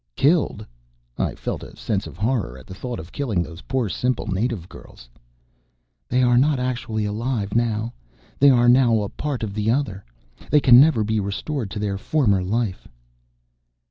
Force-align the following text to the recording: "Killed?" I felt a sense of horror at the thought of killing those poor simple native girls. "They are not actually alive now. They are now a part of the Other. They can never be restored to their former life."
"Killed?" 0.15 0.65
I 1.19 1.35
felt 1.35 1.61
a 1.61 1.77
sense 1.77 2.07
of 2.07 2.17
horror 2.17 2.57
at 2.57 2.65
the 2.65 2.73
thought 2.73 2.97
of 2.99 3.11
killing 3.11 3.43
those 3.43 3.61
poor 3.61 3.87
simple 3.87 4.25
native 4.25 4.67
girls. 4.67 5.07
"They 6.09 6.23
are 6.23 6.39
not 6.39 6.57
actually 6.59 7.05
alive 7.05 7.53
now. 7.53 7.93
They 8.39 8.49
are 8.49 8.67
now 8.67 9.03
a 9.03 9.09
part 9.09 9.43
of 9.43 9.53
the 9.53 9.69
Other. 9.69 10.03
They 10.49 10.59
can 10.59 10.79
never 10.79 11.03
be 11.03 11.19
restored 11.19 11.69
to 11.69 11.77
their 11.77 11.99
former 11.99 12.41
life." 12.41 12.87